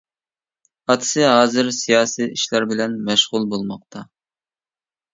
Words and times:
ئاتىسى 0.93 1.25
ھازىر 1.33 1.69
سىياسىي 1.81 2.31
ئىشلار 2.39 2.67
بىلەن 2.75 2.99
مەشغۇل 3.13 3.49
بولماقتا. 3.55 4.07